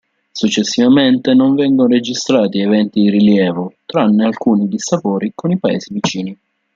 [0.31, 6.35] Successivamente non vengono registrati eventi di rilievo, tranne alcuni dissapori con i paesi vicini.